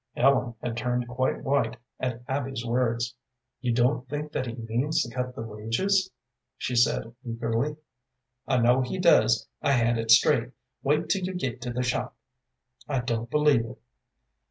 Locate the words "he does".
8.81-9.47